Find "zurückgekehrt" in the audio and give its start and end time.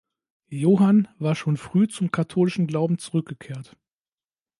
2.97-3.77